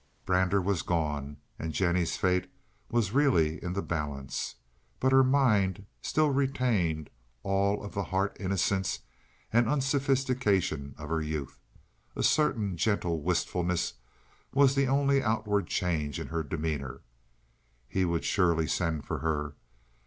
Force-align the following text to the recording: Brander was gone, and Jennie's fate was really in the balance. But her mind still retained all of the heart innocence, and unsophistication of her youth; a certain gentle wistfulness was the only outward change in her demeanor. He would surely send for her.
Brander 0.25 0.59
was 0.59 0.81
gone, 0.81 1.37
and 1.59 1.73
Jennie's 1.73 2.17
fate 2.17 2.49
was 2.89 3.11
really 3.11 3.63
in 3.63 3.73
the 3.73 3.83
balance. 3.83 4.55
But 4.99 5.11
her 5.11 5.23
mind 5.23 5.85
still 6.01 6.31
retained 6.31 7.11
all 7.43 7.83
of 7.83 7.93
the 7.93 8.05
heart 8.05 8.35
innocence, 8.39 9.01
and 9.53 9.69
unsophistication 9.69 10.95
of 10.97 11.09
her 11.09 11.21
youth; 11.21 11.59
a 12.15 12.23
certain 12.23 12.77
gentle 12.77 13.21
wistfulness 13.21 13.93
was 14.55 14.73
the 14.73 14.87
only 14.87 15.21
outward 15.21 15.67
change 15.67 16.19
in 16.19 16.29
her 16.29 16.41
demeanor. 16.41 17.01
He 17.87 18.03
would 18.03 18.25
surely 18.25 18.65
send 18.65 19.05
for 19.05 19.19
her. 19.19 19.53